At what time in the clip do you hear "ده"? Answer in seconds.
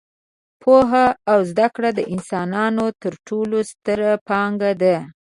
4.81-4.95